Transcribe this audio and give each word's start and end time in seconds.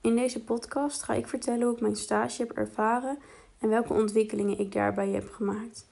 In 0.00 0.16
deze 0.16 0.44
podcast 0.44 1.02
ga 1.02 1.14
ik 1.14 1.28
vertellen 1.28 1.62
hoe 1.62 1.74
ik 1.74 1.80
mijn 1.80 1.96
stage 1.96 2.42
heb 2.42 2.52
ervaren 2.52 3.18
en 3.58 3.68
welke 3.68 3.92
ontwikkelingen 3.92 4.58
ik 4.58 4.72
daarbij 4.72 5.08
heb 5.08 5.30
gemaakt. 5.30 5.86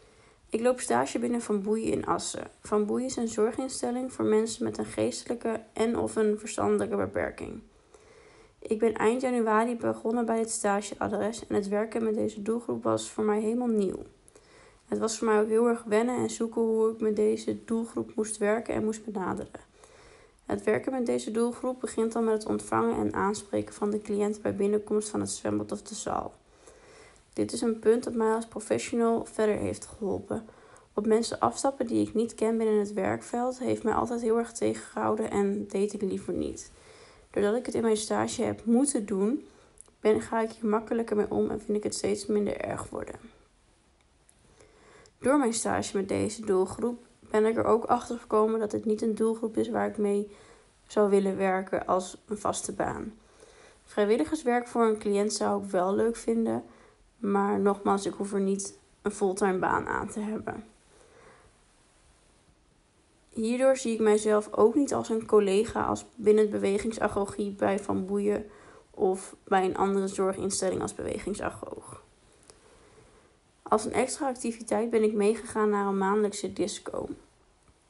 Ik 0.51 0.61
loop 0.61 0.81
stage 0.81 1.19
binnen 1.19 1.41
Van 1.41 1.63
Boeien 1.63 1.93
in 1.93 2.07
Assen. 2.07 2.51
Van 2.61 2.87
Boeien 2.87 3.07
is 3.07 3.17
een 3.17 3.29
zorginstelling 3.29 4.13
voor 4.13 4.25
mensen 4.25 4.65
met 4.65 4.79
een 4.79 4.85
geestelijke 4.85 5.61
en 5.73 5.99
of 5.99 6.17
een 6.17 6.39
verstandelijke 6.39 6.97
beperking. 6.97 7.61
Ik 8.59 8.79
ben 8.79 8.95
eind 8.95 9.21
januari 9.21 9.77
begonnen 9.77 10.27
bij 10.27 10.39
het 10.39 10.51
stageadres 10.51 11.47
en 11.47 11.55
het 11.55 11.69
werken 11.69 12.05
met 12.05 12.15
deze 12.15 12.43
doelgroep 12.43 12.83
was 12.83 13.11
voor 13.11 13.25
mij 13.25 13.41
helemaal 13.41 13.67
nieuw. 13.67 14.03
Het 14.89 14.99
was 14.99 15.19
voor 15.19 15.29
mij 15.29 15.41
ook 15.41 15.49
heel 15.49 15.69
erg 15.69 15.83
wennen 15.83 16.17
en 16.17 16.31
zoeken 16.31 16.63
hoe 16.63 16.91
ik 16.91 17.01
met 17.01 17.17
deze 17.17 17.65
doelgroep 17.65 18.13
moest 18.15 18.37
werken 18.37 18.75
en 18.75 18.85
moest 18.85 19.05
benaderen. 19.05 19.66
Het 20.47 20.65
werken 20.65 20.93
met 20.93 21.07
deze 21.07 21.31
doelgroep 21.31 21.81
begint 21.81 22.13
dan 22.13 22.25
met 22.25 22.35
het 22.35 22.47
ontvangen 22.47 22.97
en 22.97 23.15
aanspreken 23.15 23.75
van 23.75 23.91
de 23.91 24.01
cliënt 24.01 24.43
bij 24.43 24.57
binnenkomst 24.57 25.09
van 25.09 25.21
het 25.21 25.31
zwembad 25.31 25.73
of 25.73 25.83
de 25.83 25.95
zaal. 25.95 26.35
Dit 27.33 27.53
is 27.53 27.61
een 27.61 27.79
punt 27.79 28.05
dat 28.05 28.15
mij 28.15 28.33
als 28.33 28.47
professional 28.47 29.25
verder 29.25 29.57
heeft 29.57 29.87
geholpen. 29.87 30.45
Op 30.95 31.07
mensen 31.07 31.41
afstappen 31.41 31.87
die 31.87 32.07
ik 32.07 32.15
niet 32.15 32.35
ken 32.35 32.57
binnen 32.57 32.79
het 32.79 32.93
werkveld 32.93 33.59
heeft 33.59 33.83
mij 33.83 33.95
altijd 33.95 34.21
heel 34.21 34.39
erg 34.39 34.53
tegengehouden 34.53 35.31
en 35.31 35.67
deed 35.69 35.93
ik 35.93 36.03
liever 36.03 36.33
niet. 36.33 36.71
Doordat 37.31 37.57
ik 37.57 37.67
het 37.67 37.75
in 37.75 37.83
mijn 37.83 37.97
stage 37.97 38.43
heb 38.43 38.65
moeten 38.65 39.07
doen, 39.07 39.47
ben, 40.01 40.21
ga 40.21 40.41
ik 40.41 40.51
hier 40.51 40.71
makkelijker 40.71 41.17
mee 41.17 41.31
om 41.31 41.51
en 41.51 41.61
vind 41.61 41.77
ik 41.79 41.83
het 41.83 41.95
steeds 41.95 42.27
minder 42.27 42.61
erg 42.61 42.89
worden. 42.89 43.15
Door 45.19 45.39
mijn 45.39 45.55
stage 45.55 45.97
met 45.97 46.09
deze 46.09 46.45
doelgroep 46.45 47.06
ben 47.31 47.47
ik 47.47 47.57
er 47.57 47.65
ook 47.65 47.85
achter 47.85 48.19
gekomen 48.19 48.61
dat 48.61 48.73
het 48.73 48.85
niet 48.85 49.03
een 49.03 49.15
doelgroep 49.15 49.57
is 49.57 49.69
waar 49.69 49.89
ik 49.89 49.99
mee 49.99 50.31
zou 50.87 51.11
willen 51.11 51.37
werken 51.37 51.87
als 51.87 52.23
een 52.29 52.39
vaste 52.39 52.73
baan. 52.73 53.13
Vrijwilligerswerk 53.85 54.67
voor 54.67 54.85
een 54.85 54.99
cliënt 54.99 55.33
zou 55.33 55.65
ik 55.65 55.71
wel 55.71 55.95
leuk 55.95 56.17
vinden, 56.17 56.65
maar 57.19 57.61
nogmaals, 57.61 58.07
ik 58.07 58.15
hoef 58.15 58.33
er 58.33 58.41
niet 58.41 58.79
een 59.03 59.11
fulltime 59.11 59.59
baan 59.59 59.87
aan 59.87 60.09
te 60.09 60.21
hebben. 60.21 60.65
Hierdoor 63.29 63.77
zie 63.77 63.93
ik 63.93 64.01
mijzelf 64.01 64.53
ook 64.53 64.75
niet 64.75 64.95
als 64.95 65.09
een 65.09 65.27
collega 65.27 65.85
als 65.85 66.05
binnen 66.15 66.43
het 66.43 66.53
bewegingsagogie 66.53 67.53
bij 67.53 67.79
Van 67.79 68.07
Boeien 68.07 68.47
of 68.91 69.37
bij 69.45 69.65
een 69.65 69.77
andere 69.77 70.09
zorginstelling 70.09 70.83
als 70.83 70.95
bewegingsagoog. 70.95 72.05
Als 73.69 73.85
een 73.85 73.93
extra 73.93 74.29
activiteit 74.29 74.91
ben 74.91 75.03
ik 75.03 75.13
meegegaan 75.13 75.71
naar 75.71 75.87
een 75.87 75.99
maandelijkse 75.99 76.53
disco. 76.53 77.09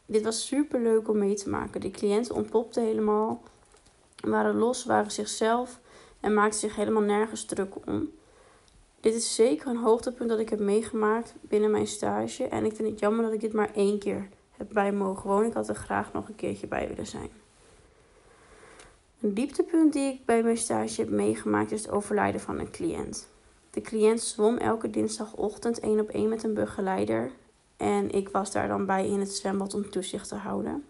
Dit 0.07 0.23
was 0.23 0.47
super 0.47 0.81
leuk 0.81 1.09
om 1.09 1.19
mee 1.19 1.35
te 1.35 1.49
maken. 1.49 1.81
De 1.81 1.91
cliënten 1.91 2.35
ontpopten 2.35 2.83
helemaal, 2.83 3.43
waren 4.21 4.57
los, 4.57 4.85
waren 4.85 5.11
zichzelf 5.11 5.79
en 6.21 6.35
maakten 6.35 6.61
zich 6.61 6.77
helemaal 6.77 7.03
nergens 7.03 7.45
druk 7.45 7.75
om. 7.87 8.11
Dit 9.01 9.15
is 9.15 9.35
zeker 9.35 9.69
een 9.69 9.77
hoogtepunt 9.77 10.29
dat 10.29 10.39
ik 10.39 10.49
heb 10.49 10.59
meegemaakt 10.59 11.35
binnen 11.41 11.71
mijn 11.71 11.87
stage. 11.87 12.45
En 12.45 12.65
ik 12.65 12.77
vind 12.77 12.89
het 12.89 13.01
jammer 13.01 13.25
dat 13.25 13.33
ik 13.33 13.41
dit 13.41 13.53
maar 13.53 13.75
één 13.75 13.99
keer 13.99 14.29
heb 14.51 14.69
bij 14.73 14.93
mogen 14.93 15.31
wonen. 15.31 15.49
Ik 15.49 15.55
had 15.55 15.69
er 15.69 15.75
graag 15.75 16.13
nog 16.13 16.29
een 16.29 16.35
keertje 16.35 16.67
bij 16.67 16.89
willen 16.89 17.07
zijn. 17.07 17.31
Een 19.21 19.35
dieptepunt 19.35 19.93
die 19.93 20.13
ik 20.13 20.25
bij 20.25 20.43
mijn 20.43 20.59
stage 20.59 21.01
heb 21.01 21.11
meegemaakt 21.11 21.73
is 21.73 21.83
het 21.83 21.91
overlijden 21.91 22.41
van 22.41 22.59
een 22.59 22.71
cliënt. 22.71 23.29
De 23.77 23.83
cliënt 23.83 24.21
zwom 24.21 24.57
elke 24.57 24.91
dinsdagochtend 24.91 25.81
één 25.81 26.01
op 26.01 26.09
één 26.09 26.29
met 26.29 26.43
een 26.43 26.55
begeleider. 26.55 27.31
En 27.77 28.11
ik 28.11 28.29
was 28.29 28.53
daar 28.53 28.69
dan 28.69 28.87
bij 28.87 29.07
in 29.07 29.21
het 29.21 29.33
zwembad 29.33 29.75
om 29.75 29.91
toezicht 29.91 30.29
te 30.29 30.35
houden. 30.35 30.85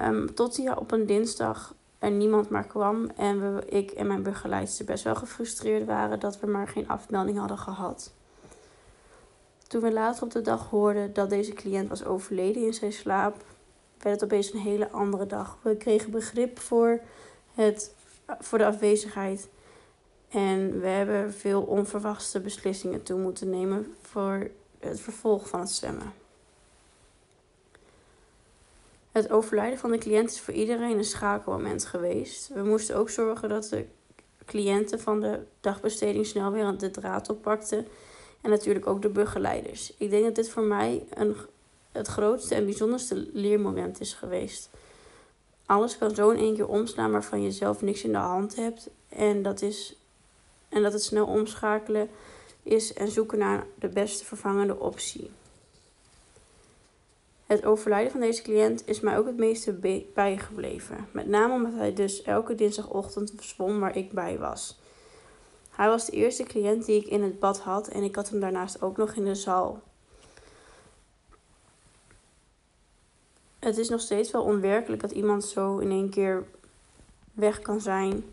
Um, 0.00 0.34
tot 0.34 0.56
hij 0.56 0.76
op 0.76 0.92
een 0.92 1.06
dinsdag 1.06 1.74
er 1.98 2.10
niemand 2.10 2.48
maar 2.48 2.66
kwam 2.66 3.10
en 3.16 3.54
we, 3.54 3.64
ik 3.64 3.90
en 3.90 4.06
mijn 4.06 4.22
begeleidster 4.22 4.84
best 4.84 5.04
wel 5.04 5.14
gefrustreerd 5.14 5.86
waren 5.86 6.20
dat 6.20 6.40
we 6.40 6.46
maar 6.46 6.68
geen 6.68 6.88
afmelding 6.88 7.38
hadden 7.38 7.58
gehad. 7.58 8.12
Toen 9.66 9.80
we 9.80 9.92
later 9.92 10.22
op 10.22 10.30
de 10.30 10.40
dag 10.40 10.68
hoorden 10.68 11.12
dat 11.12 11.30
deze 11.30 11.52
cliënt 11.52 11.88
was 11.88 12.04
overleden 12.04 12.62
in 12.62 12.74
zijn 12.74 12.92
slaap, 12.92 13.44
werd 13.98 14.20
het 14.20 14.24
opeens 14.24 14.52
een 14.52 14.60
hele 14.60 14.90
andere 14.90 15.26
dag. 15.26 15.58
We 15.62 15.76
kregen 15.76 16.10
begrip 16.10 16.58
voor, 16.58 17.00
het, 17.54 17.94
voor 18.38 18.58
de 18.58 18.66
afwezigheid. 18.66 19.48
En 20.30 20.80
we 20.80 20.86
hebben 20.86 21.32
veel 21.32 21.62
onverwachte 21.62 22.40
beslissingen 22.40 23.02
toe 23.02 23.18
moeten 23.18 23.50
nemen 23.50 23.94
voor 24.02 24.50
het 24.78 25.00
vervolg 25.00 25.48
van 25.48 25.60
het 25.60 25.70
zwemmen. 25.70 26.12
Het 29.12 29.30
overlijden 29.30 29.78
van 29.78 29.90
de 29.90 29.98
cliënt 29.98 30.30
is 30.30 30.40
voor 30.40 30.54
iedereen 30.54 30.98
een 30.98 31.04
schakelmoment 31.04 31.84
geweest. 31.84 32.48
We 32.48 32.62
moesten 32.62 32.96
ook 32.96 33.10
zorgen 33.10 33.48
dat 33.48 33.64
de 33.64 33.86
cliënten 34.44 35.00
van 35.00 35.20
de 35.20 35.40
dagbesteding 35.60 36.26
snel 36.26 36.52
weer 36.52 36.78
de 36.78 36.90
draad 36.90 37.30
oppakten. 37.30 37.86
En 38.40 38.50
natuurlijk 38.50 38.86
ook 38.86 39.02
de 39.02 39.08
begeleiders. 39.08 39.94
Ik 39.96 40.10
denk 40.10 40.24
dat 40.24 40.34
dit 40.34 40.48
voor 40.48 40.62
mij 40.62 41.06
een, 41.14 41.36
het 41.92 42.06
grootste 42.06 42.54
en 42.54 42.64
bijzonderste 42.64 43.28
leermoment 43.32 44.00
is 44.00 44.14
geweest. 44.14 44.70
Alles 45.66 45.98
kan 45.98 46.14
zo 46.14 46.30
in 46.30 46.38
één 46.38 46.54
keer 46.54 46.68
omslaan 46.68 47.10
waarvan 47.10 47.42
je 47.42 47.50
zelf 47.50 47.82
niks 47.82 48.04
in 48.04 48.12
de 48.12 48.18
hand 48.18 48.56
hebt. 48.56 48.90
En 49.08 49.42
dat, 49.42 49.62
is, 49.62 49.96
en 50.70 50.82
dat 50.82 50.92
het 50.92 51.02
snel 51.02 51.26
omschakelen 51.26 52.08
is 52.62 52.92
en 52.92 53.08
zoeken 53.08 53.38
naar 53.38 53.66
de 53.78 53.88
beste 53.88 54.24
vervangende 54.24 54.78
optie. 54.78 55.30
Het 57.46 57.64
overlijden 57.64 58.12
van 58.12 58.20
deze 58.20 58.42
cliënt 58.42 58.82
is 58.86 59.00
mij 59.00 59.18
ook 59.18 59.26
het 59.26 59.36
meeste 59.36 59.72
bijgebleven. 60.14 61.08
Met 61.12 61.26
name 61.26 61.54
omdat 61.54 61.72
hij 61.74 61.92
dus 61.92 62.22
elke 62.22 62.54
dinsdagochtend 62.54 63.32
zwom 63.40 63.80
waar 63.80 63.96
ik 63.96 64.12
bij 64.12 64.38
was. 64.38 64.80
Hij 65.70 65.88
was 65.88 66.06
de 66.06 66.12
eerste 66.12 66.42
cliënt 66.42 66.84
die 66.84 67.00
ik 67.00 67.06
in 67.06 67.22
het 67.22 67.38
bad 67.38 67.60
had 67.60 67.88
en 67.88 68.02
ik 68.02 68.16
had 68.16 68.30
hem 68.30 68.40
daarnaast 68.40 68.82
ook 68.82 68.96
nog 68.96 69.12
in 69.12 69.24
de 69.24 69.34
zaal. 69.34 69.82
Het 73.58 73.78
is 73.78 73.88
nog 73.88 74.00
steeds 74.00 74.30
wel 74.30 74.42
onwerkelijk 74.42 75.02
dat 75.02 75.10
iemand 75.10 75.44
zo 75.44 75.78
in 75.78 75.90
één 75.90 76.10
keer 76.10 76.46
weg 77.32 77.60
kan 77.60 77.80
zijn 77.80 78.24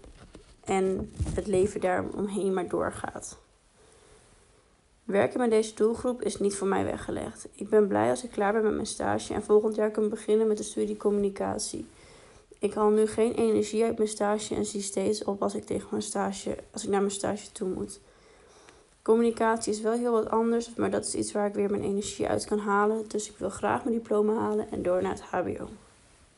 en 0.68 1.12
het 1.34 1.48
leven 1.48 1.82
daar 1.82 2.06
omheen 2.16 2.54
maar 2.54 2.68
doorgaat. 2.68 3.38
Werken 5.04 5.40
met 5.40 5.50
deze 5.50 5.76
doelgroep 5.76 6.22
is 6.22 6.40
niet 6.40 6.56
voor 6.56 6.68
mij 6.68 6.84
weggelegd. 6.84 7.48
Ik 7.54 7.70
ben 7.70 7.88
blij 7.88 8.10
als 8.10 8.24
ik 8.24 8.32
klaar 8.32 8.54
ben 8.54 8.64
met 8.64 8.74
mijn 8.74 8.86
stage 8.86 9.34
en 9.34 9.44
volgend 9.44 9.76
jaar 9.76 9.92
kan 9.92 10.10
beginnen 10.10 10.48
met 10.48 10.58
de 10.58 10.64
studie 10.64 10.98
communicatie. 10.98 11.86
Ik 12.60 12.74
haal 12.74 12.90
nu 12.90 13.08
geen 13.08 13.34
energie 13.34 13.84
uit 13.84 13.98
mijn 13.98 14.10
stage 14.10 14.56
en 14.56 14.66
zie 14.66 14.82
steeds 14.82 15.24
op 15.24 15.42
als 15.42 15.56
ik, 15.56 15.66
tegen 15.66 15.88
mijn 15.92 16.02
stage, 16.02 16.58
als 16.72 16.84
ik 16.84 16.90
naar 16.90 17.00
mijn 17.00 17.12
stage 17.12 17.52
toe 17.52 17.70
moet. 17.70 18.00
Communicatie 19.02 19.74
is 19.74 19.82
wel 19.82 19.94
heel 19.94 20.12
wat 20.12 20.30
anders, 20.30 20.76
maar 20.76 20.92
dat 20.92 21.06
is 21.06 21.16
iets 21.16 21.32
waar 21.32 21.48
ik 21.48 21.54
weer 21.54 21.70
mijn 21.70 21.84
energie 21.84 22.28
uit 22.28 22.46
kan 22.46 22.60
halen. 22.60 23.08
Dus 23.08 23.30
ik 23.30 23.38
wil 23.38 23.50
graag 23.50 23.84
mijn 23.84 23.96
diploma 23.96 24.34
halen 24.34 24.72
en 24.72 24.84
door 24.84 25.02
naar 25.02 25.14
het 25.14 25.22
HBO. 25.22 25.68